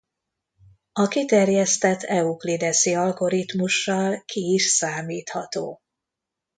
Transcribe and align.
A 0.91 1.07
kiterjesztett 1.07 2.01
euklideszi 2.03 2.93
algoritmussal 2.93 4.21
ki 4.25 4.53
is 4.53 4.63
számítható. 4.65 5.79